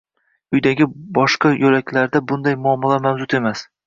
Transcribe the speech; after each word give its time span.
Uydagi 0.57 0.85
boshqa 1.17 1.51
yoʻlaklarda 1.63 2.21
bunday 2.31 2.57
muammolar 2.63 3.05
mavjud 3.07 3.37
emas. 3.41 3.63